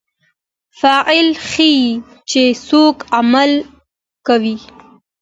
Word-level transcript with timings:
فاعل 0.79 1.27
ښيي، 1.49 1.79
چي 2.29 2.43
څوک 2.67 2.97
عمل 3.17 3.51
کوي. 4.27 4.55